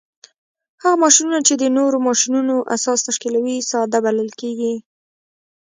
[0.81, 4.73] هغه ماشینونه چې د نورو ماشینونو اساس تشکیلوي ساده بلل کیږي.